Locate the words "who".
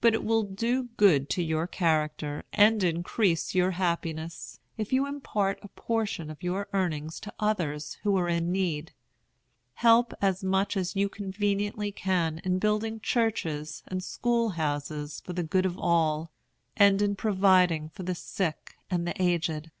8.04-8.16